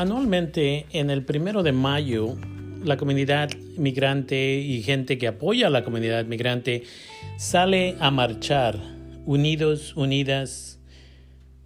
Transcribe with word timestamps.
Anualmente, 0.00 0.86
en 0.92 1.10
el 1.10 1.26
primero 1.26 1.62
de 1.62 1.72
mayo, 1.72 2.34
la 2.82 2.96
comunidad 2.96 3.50
migrante 3.76 4.54
y 4.54 4.82
gente 4.82 5.18
que 5.18 5.28
apoya 5.28 5.66
a 5.66 5.70
la 5.70 5.84
comunidad 5.84 6.24
migrante 6.24 6.84
sale 7.36 7.96
a 8.00 8.10
marchar, 8.10 8.78
unidos, 9.26 9.94
unidas, 9.96 10.80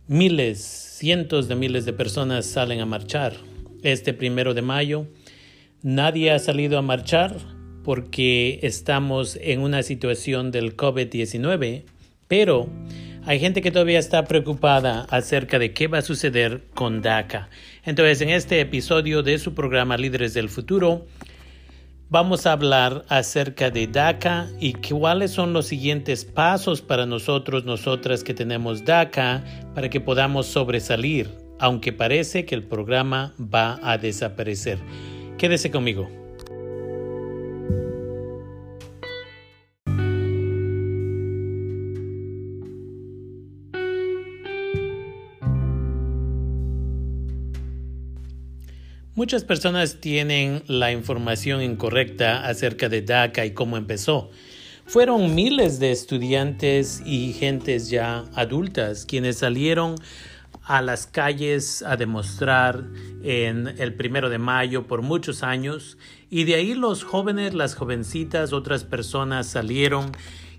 miles, 0.08 0.58
cientos 0.58 1.46
de 1.46 1.54
miles 1.54 1.84
de 1.84 1.92
personas 1.92 2.44
salen 2.44 2.80
a 2.80 2.86
marchar. 2.86 3.34
Este 3.84 4.12
primero 4.12 4.52
de 4.52 4.62
mayo, 4.62 5.06
nadie 5.82 6.32
ha 6.32 6.40
salido 6.40 6.76
a 6.76 6.82
marchar 6.82 7.36
porque 7.84 8.58
estamos 8.64 9.38
en 9.40 9.60
una 9.60 9.84
situación 9.84 10.50
del 10.50 10.76
COVID-19, 10.76 11.84
pero 12.26 12.68
hay 13.26 13.40
gente 13.40 13.62
que 13.62 13.70
todavía 13.70 13.98
está 13.98 14.24
preocupada 14.24 15.06
acerca 15.08 15.58
de 15.58 15.72
qué 15.72 15.88
va 15.88 15.98
a 15.98 16.02
suceder 16.02 16.64
con 16.74 17.00
DACA. 17.00 17.48
Entonces, 17.84 18.20
en 18.20 18.30
este 18.30 18.60
episodio 18.60 19.22
de 19.22 19.38
su 19.38 19.54
programa 19.54 19.96
Líderes 19.96 20.34
del 20.34 20.48
Futuro, 20.48 21.06
vamos 22.10 22.46
a 22.46 22.52
hablar 22.52 23.04
acerca 23.08 23.70
de 23.70 23.86
DACA 23.86 24.48
y 24.60 24.74
cuáles 24.74 25.30
son 25.30 25.52
los 25.52 25.66
siguientes 25.66 26.24
pasos 26.24 26.82
para 26.82 27.06
nosotros, 27.06 27.64
nosotras 27.64 28.24
que 28.24 28.34
tenemos 28.34 28.84
DACA, 28.84 29.42
para 29.74 29.88
que 29.88 30.00
podamos 30.00 30.46
sobresalir, 30.46 31.30
aunque 31.58 31.92
parece 31.92 32.44
que 32.44 32.54
el 32.54 32.64
programa 32.64 33.34
va 33.40 33.80
a 33.82 33.96
desaparecer. 33.96 34.78
Quédese 35.38 35.70
conmigo. 35.70 36.23
Muchas 49.16 49.44
personas 49.44 50.00
tienen 50.00 50.64
la 50.66 50.90
información 50.90 51.62
incorrecta 51.62 52.48
acerca 52.48 52.88
de 52.88 53.00
DACA 53.00 53.46
y 53.46 53.52
cómo 53.52 53.76
empezó. 53.76 54.28
Fueron 54.86 55.36
miles 55.36 55.78
de 55.78 55.92
estudiantes 55.92 57.00
y 57.06 57.32
gentes 57.32 57.90
ya 57.90 58.24
adultas 58.34 59.06
quienes 59.06 59.38
salieron 59.38 59.94
a 60.64 60.82
las 60.82 61.06
calles 61.06 61.82
a 61.82 61.96
demostrar 61.96 62.86
en 63.22 63.68
el 63.78 63.94
primero 63.94 64.30
de 64.30 64.38
mayo 64.38 64.88
por 64.88 65.02
muchos 65.02 65.44
años 65.44 65.96
y 66.28 66.42
de 66.42 66.56
ahí 66.56 66.74
los 66.74 67.04
jóvenes, 67.04 67.54
las 67.54 67.76
jovencitas, 67.76 68.52
otras 68.52 68.82
personas 68.82 69.46
salieron 69.46 70.10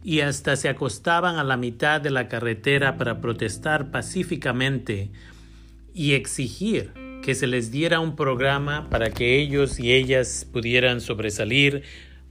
y 0.01 0.21
hasta 0.21 0.55
se 0.55 0.69
acostaban 0.69 1.35
a 1.35 1.43
la 1.43 1.57
mitad 1.57 1.99
de 1.99 2.11
la 2.11 2.29
carretera 2.29 2.95
para 2.95 3.19
protestar 3.19 3.91
pacíficamente 3.91 5.11
y 5.93 6.13
exigir 6.13 7.04
que 7.25 7.33
se 7.33 7.47
les 7.47 7.71
diera 7.71 7.99
un 7.99 8.15
programa 8.15 8.87
para 8.91 9.09
que 9.09 9.39
ellos 9.39 9.79
y 9.79 9.91
ellas 9.93 10.47
pudieran 10.53 11.01
sobresalir 11.01 11.81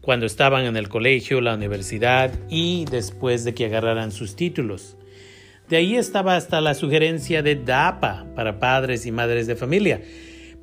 cuando 0.01 0.25
estaban 0.25 0.67
en 0.67 0.77
el 0.77 0.89
colegio, 0.89 1.41
la 1.41 1.57
universidad 1.57 2.31
y 2.49 2.85
después 2.89 3.43
de 3.43 3.55
que 3.55 3.65
agarraran 3.65 4.13
sus 4.13 4.37
títulos. 4.37 4.97
De 5.69 5.79
ahí 5.79 5.97
estaba 5.97 6.37
hasta 6.37 6.61
la 6.61 6.75
sugerencia 6.75 7.43
de 7.43 7.57
DAPA 7.57 8.27
para 8.37 8.61
padres 8.61 9.05
y 9.05 9.11
madres 9.11 9.49
de 9.49 9.57
familia. 9.57 10.01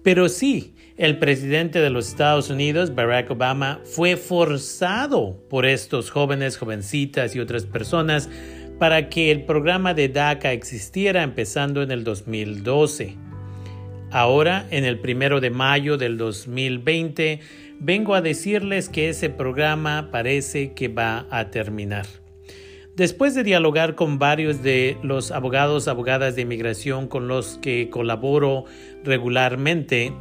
Pero 0.01 0.29
sí, 0.29 0.75
el 0.95 1.19
presidente 1.19 1.81
de 1.81 1.89
los 1.89 2.07
Estados 2.07 2.49
Unidos, 2.49 2.95
Barack 2.95 3.31
Obama, 3.31 3.81
fue 3.83 4.15
forzado 4.15 5.45
por 5.49 5.65
estos 5.65 6.09
jóvenes, 6.09 6.57
jovencitas 6.57 7.35
y 7.35 7.41
otras 7.41 7.65
personas 7.65 8.29
para 8.79 9.09
que 9.09 9.29
el 9.29 9.43
programa 9.43 9.93
de 9.93 10.07
DACA 10.07 10.53
existiera 10.53 11.21
empezando 11.21 11.83
en 11.83 11.91
el 11.91 12.05
2012. 12.05 13.30
Ahora, 14.11 14.67
en 14.71 14.83
el 14.83 14.99
primero 14.99 15.39
de 15.39 15.51
mayo 15.51 15.97
del 15.97 16.17
2020, 16.17 17.39
vengo 17.79 18.13
a 18.13 18.21
decirles 18.21 18.89
que 18.89 19.07
ese 19.07 19.29
programa 19.29 20.09
parece 20.11 20.73
que 20.73 20.89
va 20.89 21.27
a 21.29 21.49
terminar. 21.49 22.05
Después 22.97 23.35
de 23.35 23.43
dialogar 23.43 23.95
con 23.95 24.19
varios 24.19 24.61
de 24.63 24.97
los 25.01 25.31
abogados, 25.31 25.87
abogadas 25.87 26.35
de 26.35 26.41
inmigración 26.41 27.07
con 27.07 27.29
los 27.29 27.57
que 27.61 27.89
colaboro 27.89 28.65
regularmente, 29.05 30.13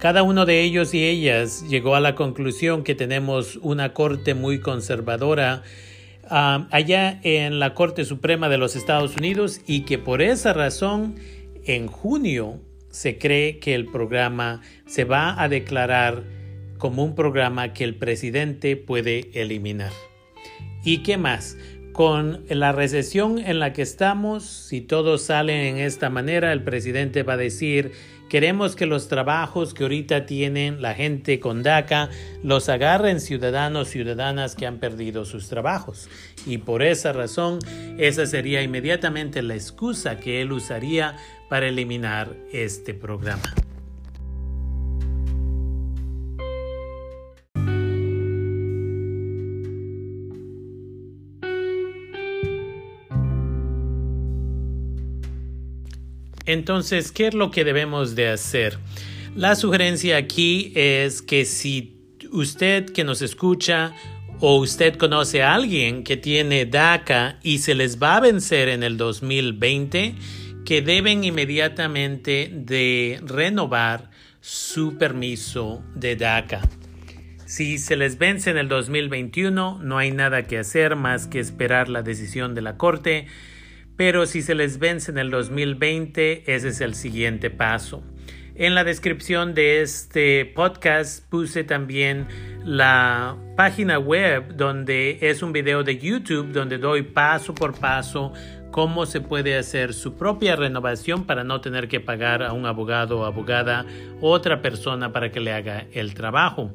cada 0.00 0.24
uno 0.24 0.44
de 0.44 0.62
ellos 0.62 0.94
y 0.94 1.04
ellas 1.04 1.64
llegó 1.68 1.94
a 1.94 2.00
la 2.00 2.16
conclusión 2.16 2.82
que 2.82 2.96
tenemos 2.96 3.56
una 3.62 3.94
corte 3.94 4.34
muy 4.34 4.58
conservadora 4.58 5.62
ah, 6.28 6.66
allá 6.72 7.20
en 7.22 7.60
la 7.60 7.74
Corte 7.74 8.04
Suprema 8.04 8.48
de 8.48 8.58
los 8.58 8.74
Estados 8.74 9.16
Unidos 9.16 9.60
y 9.64 9.82
que 9.82 9.98
por 9.98 10.22
esa 10.22 10.52
razón 10.52 11.14
en 11.68 11.86
junio 11.86 12.60
se 12.90 13.18
cree 13.18 13.58
que 13.58 13.74
el 13.74 13.86
programa 13.86 14.62
se 14.86 15.04
va 15.04 15.40
a 15.40 15.48
declarar 15.48 16.24
como 16.78 17.04
un 17.04 17.14
programa 17.14 17.74
que 17.74 17.84
el 17.84 17.94
presidente 17.94 18.76
puede 18.76 19.30
eliminar. 19.34 19.92
¿Y 20.82 21.02
qué 21.02 21.18
más? 21.18 21.58
Con 21.92 22.44
la 22.48 22.72
recesión 22.72 23.38
en 23.38 23.58
la 23.58 23.72
que 23.72 23.82
estamos, 23.82 24.44
si 24.44 24.80
todo 24.80 25.18
sale 25.18 25.68
en 25.68 25.76
esta 25.76 26.08
manera, 26.08 26.52
el 26.52 26.62
presidente 26.62 27.22
va 27.22 27.34
a 27.34 27.38
decir 27.38 27.92
Queremos 28.28 28.76
que 28.76 28.84
los 28.84 29.08
trabajos 29.08 29.72
que 29.72 29.84
ahorita 29.84 30.26
tienen 30.26 30.82
la 30.82 30.94
gente 30.94 31.40
con 31.40 31.62
DACA 31.62 32.10
los 32.42 32.68
agarren 32.68 33.20
ciudadanos, 33.20 33.88
ciudadanas 33.88 34.54
que 34.54 34.66
han 34.66 34.78
perdido 34.78 35.24
sus 35.24 35.48
trabajos. 35.48 36.08
Y 36.44 36.58
por 36.58 36.82
esa 36.82 37.12
razón, 37.12 37.58
esa 37.98 38.26
sería 38.26 38.62
inmediatamente 38.62 39.42
la 39.42 39.54
excusa 39.54 40.18
que 40.18 40.42
él 40.42 40.52
usaría 40.52 41.16
para 41.48 41.68
eliminar 41.68 42.36
este 42.52 42.92
programa. 42.92 43.54
Entonces, 56.48 57.12
¿qué 57.12 57.26
es 57.26 57.34
lo 57.34 57.50
que 57.50 57.62
debemos 57.62 58.16
de 58.16 58.30
hacer? 58.30 58.78
La 59.36 59.54
sugerencia 59.54 60.16
aquí 60.16 60.72
es 60.74 61.20
que 61.20 61.44
si 61.44 62.00
usted 62.32 62.86
que 62.86 63.04
nos 63.04 63.20
escucha 63.20 63.92
o 64.40 64.56
usted 64.56 64.96
conoce 64.96 65.42
a 65.42 65.52
alguien 65.52 66.04
que 66.04 66.16
tiene 66.16 66.64
DACA 66.64 67.38
y 67.42 67.58
se 67.58 67.74
les 67.74 68.02
va 68.02 68.16
a 68.16 68.20
vencer 68.20 68.70
en 68.70 68.82
el 68.82 68.96
2020, 68.96 70.14
que 70.64 70.80
deben 70.80 71.22
inmediatamente 71.22 72.50
de 72.50 73.20
renovar 73.26 74.10
su 74.40 74.96
permiso 74.96 75.82
de 75.94 76.16
DACA. 76.16 76.62
Si 77.44 77.76
se 77.76 77.94
les 77.94 78.16
vence 78.16 78.48
en 78.48 78.56
el 78.56 78.68
2021, 78.68 79.80
no 79.82 79.98
hay 79.98 80.12
nada 80.12 80.46
que 80.46 80.56
hacer 80.56 80.96
más 80.96 81.26
que 81.26 81.40
esperar 81.40 81.90
la 81.90 82.00
decisión 82.00 82.54
de 82.54 82.62
la 82.62 82.78
Corte 82.78 83.26
pero 83.98 84.26
si 84.26 84.42
se 84.42 84.54
les 84.54 84.78
vence 84.78 85.10
en 85.10 85.18
el 85.18 85.28
2020, 85.28 86.54
ese 86.54 86.68
es 86.68 86.80
el 86.80 86.94
siguiente 86.94 87.50
paso. 87.50 88.04
En 88.54 88.76
la 88.76 88.84
descripción 88.84 89.54
de 89.54 89.82
este 89.82 90.46
podcast 90.46 91.28
puse 91.28 91.64
también 91.64 92.28
la 92.64 93.36
página 93.56 93.98
web 93.98 94.54
donde 94.54 95.18
es 95.20 95.42
un 95.42 95.52
video 95.52 95.82
de 95.82 95.98
YouTube 95.98 96.52
donde 96.52 96.78
doy 96.78 97.02
paso 97.02 97.56
por 97.56 97.76
paso 97.76 98.32
cómo 98.70 99.04
se 99.04 99.20
puede 99.20 99.58
hacer 99.58 99.92
su 99.92 100.14
propia 100.14 100.54
renovación 100.54 101.24
para 101.24 101.42
no 101.42 101.60
tener 101.60 101.88
que 101.88 101.98
pagar 101.98 102.44
a 102.44 102.52
un 102.52 102.66
abogado 102.66 103.18
o 103.18 103.24
abogada 103.24 103.84
otra 104.20 104.62
persona 104.62 105.12
para 105.12 105.32
que 105.32 105.40
le 105.40 105.52
haga 105.52 105.86
el 105.92 106.14
trabajo. 106.14 106.70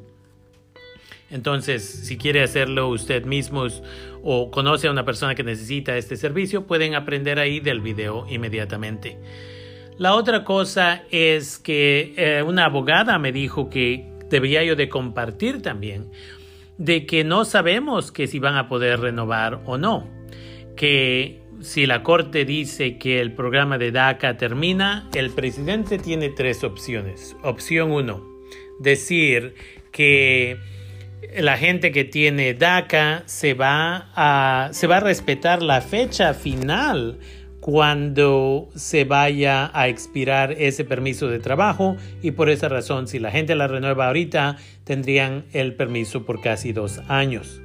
Entonces, 1.33 1.83
si 1.83 2.17
quiere 2.17 2.43
hacerlo 2.43 2.89
usted 2.89 3.25
mismo 3.25 3.65
o 4.23 4.49
conoce 4.49 4.87
a 4.87 4.91
una 4.91 5.05
persona 5.05 5.35
que 5.35 5.43
necesita 5.43 5.97
este 5.97 6.15
servicio, 6.15 6.65
pueden 6.65 6.95
aprender 6.95 7.39
ahí 7.39 7.59
del 7.59 7.81
video 7.81 8.25
inmediatamente. 8.29 9.19
La 9.97 10.15
otra 10.15 10.43
cosa 10.43 11.03
es 11.11 11.59
que 11.59 12.13
eh, 12.17 12.41
una 12.41 12.65
abogada 12.65 13.19
me 13.19 13.31
dijo 13.31 13.69
que 13.69 14.09
debería 14.29 14.63
yo 14.63 14.75
de 14.75 14.89
compartir 14.89 15.61
también 15.61 16.09
de 16.77 17.05
que 17.05 17.23
no 17.23 17.45
sabemos 17.45 18.11
que 18.11 18.27
si 18.27 18.39
van 18.39 18.55
a 18.55 18.67
poder 18.67 18.99
renovar 18.99 19.61
o 19.65 19.77
no. 19.77 20.07
Que 20.75 21.41
si 21.61 21.85
la 21.85 22.01
Corte 22.03 22.45
dice 22.45 22.97
que 22.97 23.21
el 23.21 23.33
programa 23.33 23.77
de 23.77 23.91
DACA 23.91 24.37
termina, 24.37 25.07
el 25.13 25.29
presidente 25.29 25.99
tiene 25.99 26.29
tres 26.29 26.63
opciones. 26.63 27.35
Opción 27.43 27.91
uno, 27.91 28.25
decir 28.79 29.53
que 29.91 30.57
la 31.37 31.57
gente 31.57 31.91
que 31.91 32.03
tiene 32.03 32.53
DACA 32.53 33.23
se 33.25 33.53
va 33.53 34.09
a, 34.15 34.69
se 34.71 34.87
va 34.87 34.97
a 34.97 34.99
respetar 34.99 35.61
la 35.61 35.81
fecha 35.81 36.33
final 36.33 37.19
cuando 37.59 38.67
se 38.75 39.05
vaya 39.05 39.71
a 39.73 39.87
expirar 39.87 40.51
ese 40.51 40.83
permiso 40.83 41.29
de 41.29 41.39
trabajo 41.39 41.95
y 42.21 42.31
por 42.31 42.49
esa 42.49 42.67
razón 42.67 43.07
si 43.07 43.19
la 43.19 43.31
gente 43.31 43.55
la 43.55 43.67
renueva 43.67 44.07
ahorita 44.07 44.57
tendrían 44.83 45.45
el 45.53 45.73
permiso 45.73 46.25
por 46.25 46.41
casi 46.41 46.73
dos 46.73 46.99
años. 47.07 47.61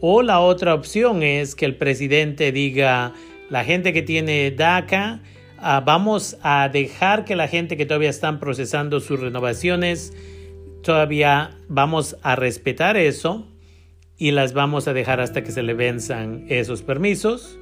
O 0.00 0.22
la 0.22 0.40
otra 0.40 0.74
opción 0.74 1.22
es 1.22 1.54
que 1.54 1.64
el 1.64 1.76
presidente 1.76 2.50
diga 2.50 3.12
la 3.50 3.64
gente 3.64 3.92
que 3.92 4.02
tiene 4.02 4.50
DACA 4.50 5.20
ah, 5.58 5.80
vamos 5.86 6.36
a 6.42 6.68
dejar 6.68 7.24
que 7.24 7.36
la 7.36 7.46
gente 7.46 7.76
que 7.76 7.86
todavía 7.86 8.10
están 8.10 8.40
procesando 8.40 8.98
sus 8.98 9.20
renovaciones, 9.20 10.12
todavía 10.84 11.50
vamos 11.68 12.16
a 12.22 12.36
respetar 12.36 12.96
eso 12.96 13.46
y 14.16 14.30
las 14.30 14.52
vamos 14.52 14.86
a 14.86 14.92
dejar 14.92 15.20
hasta 15.20 15.42
que 15.42 15.50
se 15.50 15.62
le 15.62 15.74
venzan 15.74 16.46
esos 16.48 16.82
permisos. 16.82 17.58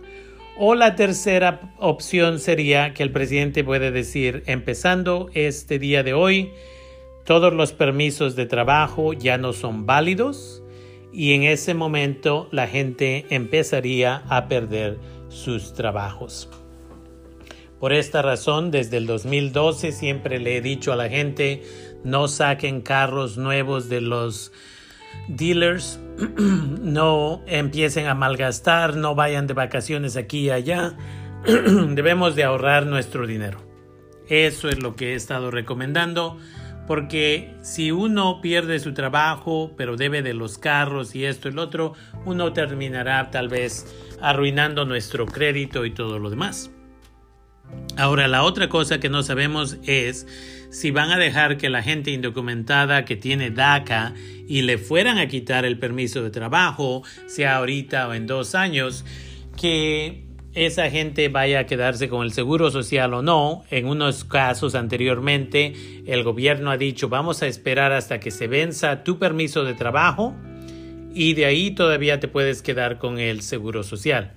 O 0.58 0.74
la 0.74 0.96
tercera 0.96 1.74
opción 1.78 2.38
sería 2.38 2.92
que 2.92 3.02
el 3.02 3.10
presidente 3.10 3.64
puede 3.64 3.90
decir, 3.90 4.42
empezando 4.46 5.30
este 5.32 5.78
día 5.78 6.02
de 6.02 6.12
hoy, 6.12 6.50
todos 7.24 7.52
los 7.54 7.72
permisos 7.72 8.36
de 8.36 8.46
trabajo 8.46 9.14
ya 9.14 9.38
no 9.38 9.54
son 9.54 9.86
válidos 9.86 10.62
y 11.12 11.32
en 11.34 11.44
ese 11.44 11.74
momento 11.74 12.48
la 12.50 12.66
gente 12.66 13.26
empezaría 13.30 14.24
a 14.28 14.48
perder 14.48 14.98
sus 15.28 15.72
trabajos. 15.72 16.48
Por 17.82 17.92
esta 17.92 18.22
razón, 18.22 18.70
desde 18.70 18.96
el 18.96 19.08
2012 19.08 19.90
siempre 19.90 20.38
le 20.38 20.56
he 20.56 20.60
dicho 20.60 20.92
a 20.92 20.96
la 20.96 21.08
gente, 21.08 21.64
no 22.04 22.28
saquen 22.28 22.80
carros 22.80 23.38
nuevos 23.38 23.88
de 23.88 24.00
los 24.00 24.52
dealers, 25.26 25.98
no 26.38 27.42
empiecen 27.48 28.06
a 28.06 28.14
malgastar, 28.14 28.94
no 28.94 29.16
vayan 29.16 29.48
de 29.48 29.54
vacaciones 29.54 30.16
aquí 30.16 30.42
y 30.42 30.50
allá. 30.50 30.96
Debemos 31.44 32.36
de 32.36 32.44
ahorrar 32.44 32.86
nuestro 32.86 33.26
dinero. 33.26 33.58
Eso 34.28 34.68
es 34.68 34.80
lo 34.80 34.94
que 34.94 35.14
he 35.14 35.14
estado 35.16 35.50
recomendando, 35.50 36.38
porque 36.86 37.56
si 37.62 37.90
uno 37.90 38.40
pierde 38.40 38.78
su 38.78 38.94
trabajo, 38.94 39.72
pero 39.76 39.96
debe 39.96 40.22
de 40.22 40.34
los 40.34 40.56
carros 40.56 41.16
y 41.16 41.24
esto 41.24 41.48
y 41.48 41.52
lo 41.52 41.62
otro, 41.62 41.94
uno 42.26 42.52
terminará 42.52 43.32
tal 43.32 43.48
vez 43.48 43.92
arruinando 44.20 44.84
nuestro 44.84 45.26
crédito 45.26 45.84
y 45.84 45.90
todo 45.90 46.20
lo 46.20 46.30
demás. 46.30 46.70
Ahora, 47.96 48.26
la 48.26 48.42
otra 48.42 48.68
cosa 48.68 49.00
que 49.00 49.10
no 49.10 49.22
sabemos 49.22 49.76
es 49.84 50.26
si 50.70 50.90
van 50.90 51.10
a 51.10 51.18
dejar 51.18 51.58
que 51.58 51.68
la 51.68 51.82
gente 51.82 52.10
indocumentada 52.10 53.04
que 53.04 53.16
tiene 53.16 53.50
DACA 53.50 54.14
y 54.48 54.62
le 54.62 54.78
fueran 54.78 55.18
a 55.18 55.28
quitar 55.28 55.66
el 55.66 55.78
permiso 55.78 56.22
de 56.22 56.30
trabajo, 56.30 57.02
sea 57.26 57.56
ahorita 57.56 58.08
o 58.08 58.14
en 58.14 58.26
dos 58.26 58.54
años, 58.54 59.04
que 59.60 60.24
esa 60.54 60.90
gente 60.90 61.28
vaya 61.28 61.60
a 61.60 61.66
quedarse 61.66 62.08
con 62.08 62.22
el 62.22 62.32
seguro 62.32 62.70
social 62.70 63.12
o 63.12 63.22
no. 63.22 63.64
En 63.70 63.86
unos 63.86 64.24
casos 64.24 64.74
anteriormente, 64.74 65.74
el 66.06 66.22
gobierno 66.22 66.70
ha 66.70 66.78
dicho 66.78 67.10
vamos 67.10 67.42
a 67.42 67.46
esperar 67.46 67.92
hasta 67.92 68.20
que 68.20 68.30
se 68.30 68.46
venza 68.46 69.04
tu 69.04 69.18
permiso 69.18 69.64
de 69.64 69.74
trabajo 69.74 70.34
y 71.14 71.34
de 71.34 71.44
ahí 71.44 71.72
todavía 71.72 72.18
te 72.18 72.28
puedes 72.28 72.62
quedar 72.62 72.98
con 72.98 73.18
el 73.18 73.42
seguro 73.42 73.82
social 73.82 74.32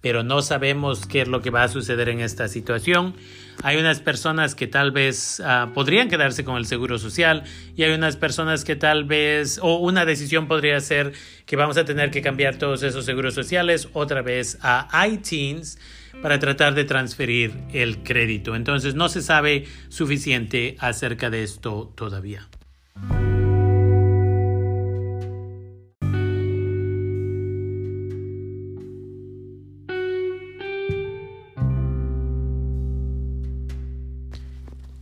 pero 0.00 0.22
no 0.22 0.42
sabemos 0.42 1.06
qué 1.06 1.22
es 1.22 1.28
lo 1.28 1.42
que 1.42 1.50
va 1.50 1.64
a 1.64 1.68
suceder 1.68 2.08
en 2.08 2.20
esta 2.20 2.48
situación. 2.48 3.14
Hay 3.62 3.76
unas 3.76 4.00
personas 4.00 4.54
que 4.54 4.66
tal 4.66 4.92
vez 4.92 5.40
ah, 5.44 5.72
podrían 5.74 6.08
quedarse 6.08 6.44
con 6.44 6.56
el 6.56 6.66
seguro 6.66 6.98
social 6.98 7.44
y 7.76 7.82
hay 7.82 7.92
unas 7.92 8.16
personas 8.16 8.64
que 8.64 8.76
tal 8.76 9.04
vez, 9.04 9.58
o 9.60 9.78
una 9.78 10.04
decisión 10.04 10.46
podría 10.46 10.78
ser 10.80 11.12
que 11.46 11.56
vamos 11.56 11.76
a 11.76 11.84
tener 11.84 12.10
que 12.10 12.22
cambiar 12.22 12.56
todos 12.56 12.82
esos 12.82 13.04
seguros 13.04 13.34
sociales 13.34 13.88
otra 13.92 14.22
vez 14.22 14.58
a 14.62 14.88
iTeens 15.08 15.78
para 16.22 16.38
tratar 16.38 16.74
de 16.74 16.84
transferir 16.84 17.52
el 17.72 18.02
crédito. 18.02 18.54
Entonces 18.54 18.94
no 18.94 19.08
se 19.08 19.22
sabe 19.22 19.66
suficiente 19.88 20.76
acerca 20.78 21.30
de 21.30 21.42
esto 21.42 21.92
todavía. 21.96 22.48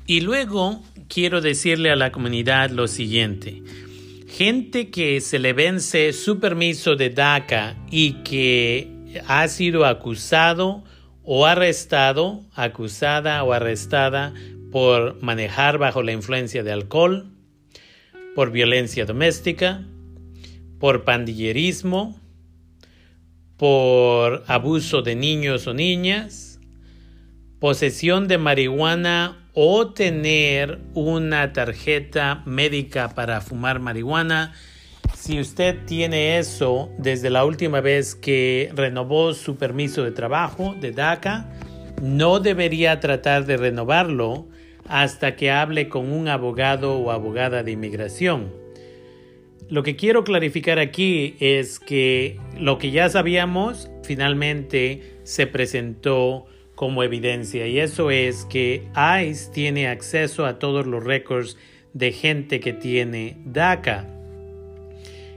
Y 0.07 0.21
luego 0.21 0.83
quiero 1.09 1.41
decirle 1.41 1.91
a 1.91 1.97
la 1.97 2.13
comunidad 2.13 2.71
lo 2.71 2.87
siguiente. 2.87 3.63
Gente 4.29 4.91
que 4.91 5.21
se 5.21 5.39
le 5.39 5.53
vence 5.53 6.13
su 6.13 6.39
permiso 6.39 6.95
de 6.95 7.11
DACA 7.11 7.77
y 7.91 8.23
que 8.23 8.89
ha 9.27 9.49
sido 9.49 9.85
acusado 9.85 10.85
o 11.25 11.47
arrestado, 11.47 12.45
acusada 12.55 13.43
o 13.43 13.53
arrestada 13.53 14.33
por 14.71 15.21
manejar 15.23 15.79
bajo 15.79 16.03
la 16.03 16.13
influencia 16.13 16.63
de 16.63 16.71
alcohol, 16.71 17.33
por 18.37 18.53
violencia 18.53 19.07
doméstica, 19.07 19.85
por 20.79 21.05
pandillerismo, 21.05 22.21
por 23.57 24.45
abuso 24.47 25.03
de 25.03 25.17
niños 25.17 25.67
o 25.67 25.75
niñas, 25.75 26.56
posesión 27.67 28.29
de 28.29 28.39
marihuana 28.39 29.49
o 29.53 29.93
tener 29.93 30.79
una 30.95 31.53
tarjeta 31.53 32.45
médica 32.47 33.09
para 33.09 33.41
fumar 33.41 33.81
marihuana. 33.81 34.53
Si 35.17 35.41
usted 35.41 35.77
tiene 35.85 36.39
eso 36.39 36.93
desde 36.97 37.29
la 37.29 37.45
última 37.45 37.81
vez 37.81 38.15
que 38.15 38.71
renovó 38.73 39.35
su 39.35 39.57
permiso 39.57 40.05
de 40.05 40.13
trabajo 40.13 40.77
de 40.81 40.93
DACA, 40.93 41.51
no 42.01 42.39
debería 42.39 43.01
tratar 43.01 43.47
de 43.47 43.57
renovarlo 43.57 44.47
hasta 44.87 45.35
que 45.35 45.51
hable 45.51 45.89
con 45.89 46.13
un 46.13 46.29
abogado 46.29 46.97
o 46.97 47.11
abogada 47.11 47.65
de 47.65 47.73
inmigración. 47.73 48.53
Lo 49.69 49.83
que 49.83 49.97
quiero 49.97 50.23
clarificar 50.23 50.79
aquí 50.79 51.35
es 51.41 51.81
que 51.81 52.39
lo 52.61 52.79
que 52.79 52.93
ya 52.93 53.09
sabíamos 53.09 53.91
finalmente 54.05 55.19
se 55.25 55.49
presentó 55.49 56.47
como 56.77 57.03
evidencia 57.03 57.67
y 57.67 57.81
eso 57.81 58.13
es 58.13 58.45
que 58.45 58.85
ICE 58.95 59.51
tiene 59.53 59.89
acceso 59.89 60.47
a 60.47 60.61
todos 60.61 60.87
los 60.87 61.03
récords 61.03 61.57
de 61.95 62.13
gente 62.13 62.61
que 62.61 62.75
tiene 62.75 63.39
DACA. 63.47 64.07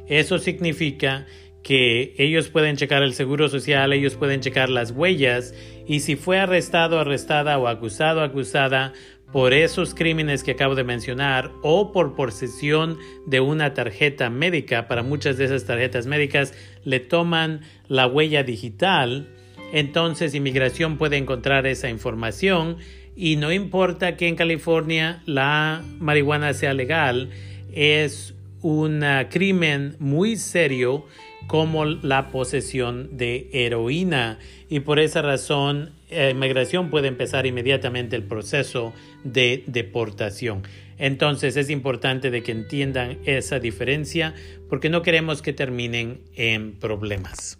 Eso 0.08 0.38
significa 0.38 1.26
que 1.64 2.14
ellos 2.18 2.50
pueden 2.50 2.76
checar 2.76 3.04
el 3.04 3.14
seguro 3.14 3.48
social, 3.48 3.94
ellos 3.94 4.16
pueden 4.16 4.42
checar 4.42 4.70
las 4.70 4.92
huellas 4.92 5.56
y 5.88 6.02
si 6.02 6.18
fue 6.18 6.40
arrestado, 6.40 7.00
arrestada 7.00 7.58
o 7.58 7.68
acusado, 7.68 8.22
acusada 8.22 8.94
por 9.32 9.54
esos 9.54 9.94
crímenes 9.94 10.44
que 10.44 10.52
acabo 10.52 10.76
de 10.76 10.84
mencionar 10.84 11.52
o 11.62 11.94
por 11.94 12.16
posesión 12.16 12.98
de 13.28 13.40
una 13.40 13.74
tarjeta 13.74 14.30
médica, 14.30 14.88
para 14.88 15.04
muchas 15.04 15.38
de 15.38 15.46
esas 15.46 15.66
tarjetas 15.66 16.06
médicas 16.06 16.54
le 16.84 17.00
toman 17.00 17.62
la 17.88 18.08
huella 18.08 18.44
digital 18.44 19.30
entonces 19.74 20.36
inmigración 20.36 20.98
puede 20.98 21.18
encontrar 21.18 21.68
esa 21.68 21.90
información 21.90 22.78
y 23.16 23.36
no 23.36 23.52
importa 23.52 24.16
que 24.16 24.28
en 24.28 24.36
California 24.36 25.22
la 25.26 25.84
marihuana 26.00 26.54
sea 26.54 26.74
legal, 26.74 27.30
es 27.74 28.34
un 28.62 29.04
crimen 29.30 29.96
muy 30.00 30.36
serio 30.36 31.06
como 31.48 31.86
la 31.86 32.30
posesión 32.30 33.18
de 33.18 33.50
heroína 33.52 34.40
y 34.70 34.82
por 34.82 35.00
esa 35.00 35.22
razón 35.22 35.92
la 36.10 36.30
inmigración 36.30 36.90
puede 36.90 37.08
empezar 37.08 37.46
inmediatamente 37.46 38.16
el 38.16 38.24
proceso 38.24 38.94
de 39.24 39.64
deportación. 39.68 40.64
Entonces 40.98 41.56
es 41.58 41.70
importante 41.70 42.30
de 42.30 42.44
que 42.44 42.52
entiendan 42.52 43.18
esa 43.26 43.60
diferencia 43.60 44.34
porque 44.70 44.90
no 44.90 45.02
queremos 45.02 45.42
que 45.42 45.54
terminen 45.54 46.22
en 46.36 46.74
problemas. 46.74 47.58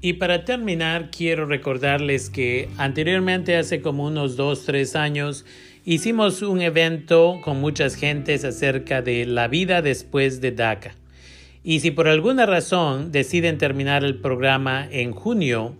Y 0.00 0.14
para 0.14 0.44
terminar, 0.44 1.10
quiero 1.10 1.46
recordarles 1.46 2.30
que 2.30 2.68
anteriormente, 2.78 3.56
hace 3.56 3.80
como 3.80 4.06
unos 4.06 4.36
dos, 4.36 4.64
tres 4.64 4.94
años, 4.94 5.44
hicimos 5.84 6.42
un 6.42 6.60
evento 6.60 7.40
con 7.42 7.60
muchas 7.60 7.96
gentes 7.96 8.44
acerca 8.44 9.02
de 9.02 9.26
la 9.26 9.48
vida 9.48 9.82
después 9.82 10.40
de 10.40 10.52
DACA. 10.52 10.94
Y 11.64 11.80
si 11.80 11.90
por 11.90 12.06
alguna 12.06 12.46
razón 12.46 13.10
deciden 13.10 13.58
terminar 13.58 14.04
el 14.04 14.20
programa 14.20 14.86
en 14.88 15.10
junio, 15.10 15.74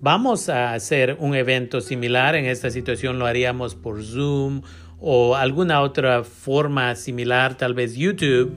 vamos 0.00 0.50
a 0.50 0.74
hacer 0.74 1.16
un 1.18 1.34
evento 1.34 1.80
similar. 1.80 2.36
En 2.36 2.44
esta 2.44 2.70
situación 2.70 3.18
lo 3.18 3.24
haríamos 3.24 3.74
por 3.74 4.04
Zoom 4.04 4.60
o 5.00 5.34
alguna 5.34 5.80
otra 5.80 6.24
forma 6.24 6.94
similar, 6.94 7.56
tal 7.56 7.72
vez 7.72 7.96
YouTube, 7.96 8.54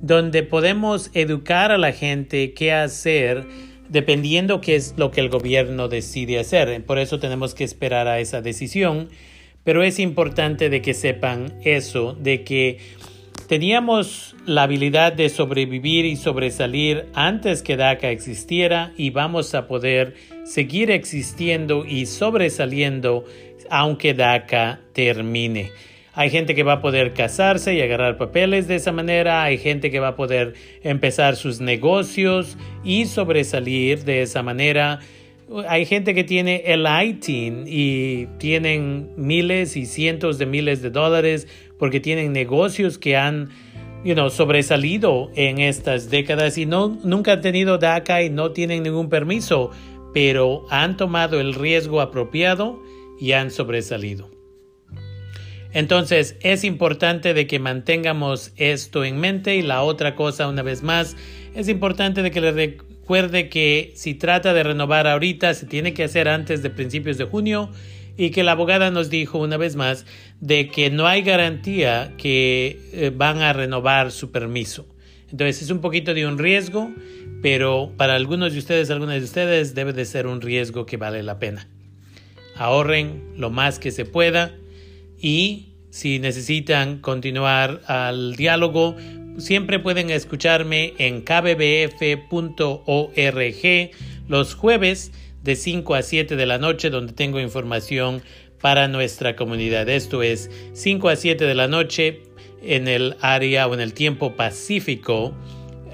donde 0.00 0.44
podemos 0.44 1.10
educar 1.14 1.72
a 1.72 1.78
la 1.78 1.90
gente 1.90 2.54
qué 2.54 2.72
hacer 2.72 3.71
dependiendo 3.92 4.62
qué 4.62 4.74
es 4.74 4.94
lo 4.96 5.10
que 5.10 5.20
el 5.20 5.28
gobierno 5.28 5.88
decide 5.88 6.38
hacer. 6.38 6.82
Por 6.84 6.98
eso 6.98 7.20
tenemos 7.20 7.54
que 7.54 7.64
esperar 7.64 8.08
a 8.08 8.18
esa 8.18 8.40
decisión. 8.40 9.10
Pero 9.64 9.84
es 9.84 10.00
importante 10.00 10.70
de 10.70 10.82
que 10.82 10.94
sepan 10.94 11.52
eso, 11.62 12.14
de 12.14 12.42
que 12.42 12.78
teníamos 13.46 14.34
la 14.46 14.64
habilidad 14.64 15.12
de 15.12 15.28
sobrevivir 15.28 16.04
y 16.04 16.16
sobresalir 16.16 17.06
antes 17.14 17.62
que 17.62 17.76
DACA 17.76 18.10
existiera 18.10 18.92
y 18.96 19.10
vamos 19.10 19.54
a 19.54 19.68
poder 19.68 20.14
seguir 20.44 20.90
existiendo 20.90 21.84
y 21.84 22.06
sobresaliendo 22.06 23.24
aunque 23.70 24.14
DACA 24.14 24.80
termine. 24.94 25.70
Hay 26.14 26.28
gente 26.28 26.54
que 26.54 26.62
va 26.62 26.74
a 26.74 26.80
poder 26.82 27.14
casarse 27.14 27.74
y 27.74 27.80
agarrar 27.80 28.18
papeles 28.18 28.68
de 28.68 28.74
esa 28.74 28.92
manera. 28.92 29.42
Hay 29.44 29.56
gente 29.56 29.90
que 29.90 29.98
va 29.98 30.08
a 30.08 30.16
poder 30.16 30.52
empezar 30.82 31.36
sus 31.36 31.60
negocios 31.60 32.58
y 32.84 33.06
sobresalir 33.06 34.04
de 34.04 34.22
esa 34.22 34.42
manera. 34.42 35.00
Hay 35.68 35.86
gente 35.86 36.14
que 36.14 36.24
tiene 36.24 36.64
el 36.66 36.86
ITIN 36.86 37.64
y 37.66 38.26
tienen 38.38 39.10
miles 39.16 39.76
y 39.76 39.86
cientos 39.86 40.38
de 40.38 40.44
miles 40.44 40.82
de 40.82 40.90
dólares 40.90 41.48
porque 41.78 41.98
tienen 41.98 42.32
negocios 42.32 42.98
que 42.98 43.16
han 43.16 43.48
you 44.04 44.14
know, 44.14 44.28
sobresalido 44.28 45.30
en 45.34 45.60
estas 45.60 46.10
décadas 46.10 46.58
y 46.58 46.66
no, 46.66 46.88
nunca 47.04 47.32
han 47.32 47.40
tenido 47.40 47.78
DACA 47.78 48.22
y 48.22 48.30
no 48.30 48.52
tienen 48.52 48.82
ningún 48.82 49.08
permiso, 49.08 49.70
pero 50.12 50.66
han 50.68 50.96
tomado 50.96 51.40
el 51.40 51.54
riesgo 51.54 52.00
apropiado 52.00 52.82
y 53.18 53.32
han 53.32 53.50
sobresalido. 53.50 54.41
Entonces 55.72 56.36
es 56.40 56.64
importante 56.64 57.34
de 57.34 57.46
que 57.46 57.58
mantengamos 57.58 58.52
esto 58.56 59.04
en 59.04 59.18
mente 59.18 59.56
y 59.56 59.62
la 59.62 59.82
otra 59.82 60.14
cosa 60.14 60.48
una 60.48 60.62
vez 60.62 60.82
más 60.82 61.16
es 61.54 61.68
importante 61.68 62.22
de 62.22 62.30
que 62.30 62.40
le 62.40 62.52
recuerde 62.52 63.48
que 63.48 63.92
si 63.94 64.14
trata 64.14 64.52
de 64.52 64.62
renovar 64.62 65.06
ahorita 65.06 65.54
se 65.54 65.66
tiene 65.66 65.94
que 65.94 66.04
hacer 66.04 66.28
antes 66.28 66.62
de 66.62 66.70
principios 66.70 67.16
de 67.16 67.24
junio 67.24 67.70
y 68.16 68.30
que 68.30 68.42
la 68.42 68.52
abogada 68.52 68.90
nos 68.90 69.08
dijo 69.08 69.38
una 69.38 69.56
vez 69.56 69.74
más 69.76 70.04
de 70.40 70.68
que 70.68 70.90
no 70.90 71.06
hay 71.06 71.22
garantía 71.22 72.12
que 72.18 72.78
eh, 72.92 73.10
van 73.14 73.40
a 73.40 73.54
renovar 73.54 74.12
su 74.12 74.30
permiso. 74.30 74.86
Entonces 75.30 75.62
es 75.62 75.70
un 75.70 75.80
poquito 75.80 76.12
de 76.12 76.26
un 76.26 76.38
riesgo, 76.38 76.90
pero 77.40 77.90
para 77.96 78.14
algunos 78.14 78.52
de 78.52 78.58
ustedes, 78.58 78.90
algunas 78.90 79.18
de 79.18 79.24
ustedes 79.24 79.74
debe 79.74 79.94
de 79.94 80.04
ser 80.04 80.26
un 80.26 80.42
riesgo 80.42 80.84
que 80.84 80.98
vale 80.98 81.22
la 81.22 81.38
pena. 81.38 81.68
Ahorren 82.56 83.22
lo 83.38 83.48
más 83.48 83.78
que 83.78 83.90
se 83.90 84.04
pueda 84.04 84.54
y 85.22 85.68
si 85.90 86.18
necesitan 86.18 86.98
continuar 86.98 87.80
al 87.86 88.34
diálogo, 88.34 88.96
siempre 89.38 89.78
pueden 89.78 90.10
escucharme 90.10 90.94
en 90.98 91.22
kbbf.org 91.22 92.30
los 94.28 94.54
jueves 94.54 95.12
de 95.42 95.56
5 95.56 95.94
a 95.94 96.02
7 96.02 96.36
de 96.36 96.46
la 96.46 96.58
noche 96.58 96.90
donde 96.90 97.12
tengo 97.12 97.40
información 97.40 98.22
para 98.60 98.88
nuestra 98.88 99.36
comunidad. 99.36 99.88
Esto 99.88 100.22
es 100.22 100.50
5 100.72 101.08
a 101.08 101.16
7 101.16 101.44
de 101.46 101.54
la 101.54 101.68
noche 101.68 102.22
en 102.62 102.88
el 102.88 103.16
área 103.20 103.66
o 103.66 103.74
en 103.74 103.80
el 103.80 103.94
tiempo 103.94 104.34
pacífico. 104.34 105.34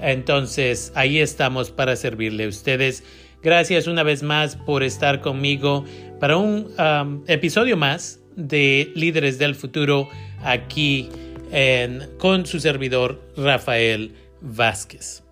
Entonces 0.01 0.91
ahí 0.95 1.19
estamos 1.19 1.71
para 1.71 1.95
servirle 1.95 2.45
a 2.45 2.49
ustedes. 2.49 3.03
Gracias 3.43 3.87
una 3.87 4.03
vez 4.03 4.23
más 4.23 4.55
por 4.55 4.83
estar 4.83 5.21
conmigo 5.21 5.85
para 6.19 6.37
un 6.37 6.71
um, 6.77 7.23
episodio 7.27 7.77
más 7.77 8.19
de 8.39 8.91
Líderes 8.95 9.37
del 9.37 9.55
Futuro 9.55 10.09
aquí 10.43 11.09
en, 11.51 12.09
con 12.17 12.45
su 12.45 12.59
servidor 12.59 13.21
Rafael 13.35 14.13
Vázquez. 14.41 15.23